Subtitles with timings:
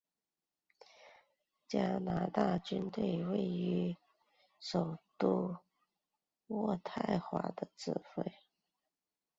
[1.67, 3.95] 加拿大军队由位于
[4.59, 5.57] 首都
[6.47, 8.33] 渥太华的指挥。